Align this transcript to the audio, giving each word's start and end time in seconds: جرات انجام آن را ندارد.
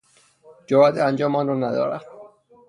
جرات 0.67 0.97
انجام 0.97 1.35
آن 1.35 1.47
را 1.47 1.55
ندارد. 1.55 2.01